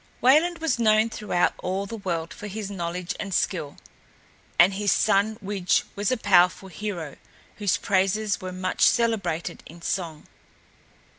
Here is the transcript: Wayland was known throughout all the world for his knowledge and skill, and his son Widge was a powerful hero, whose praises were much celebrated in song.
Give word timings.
Wayland 0.19 0.57
was 0.57 0.79
known 0.79 1.11
throughout 1.11 1.53
all 1.59 1.85
the 1.85 1.95
world 1.95 2.33
for 2.33 2.47
his 2.47 2.71
knowledge 2.71 3.13
and 3.19 3.31
skill, 3.31 3.77
and 4.57 4.73
his 4.73 4.91
son 4.91 5.37
Widge 5.43 5.83
was 5.95 6.11
a 6.11 6.17
powerful 6.17 6.69
hero, 6.69 7.17
whose 7.57 7.77
praises 7.77 8.41
were 8.41 8.51
much 8.51 8.81
celebrated 8.81 9.61
in 9.67 9.83
song. 9.83 10.25